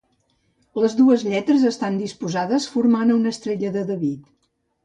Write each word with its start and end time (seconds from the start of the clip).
Les 0.83 0.95
dues 1.01 1.25
lletres 1.33 1.67
estan 1.71 2.01
disposades 2.05 2.67
formant 2.77 3.15
una 3.19 3.35
Estrella 3.37 3.75
de 3.77 3.89
David. 3.95 4.29